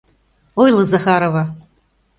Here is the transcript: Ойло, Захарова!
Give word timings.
Ойло, 0.61 0.83
Захарова! 0.93 1.43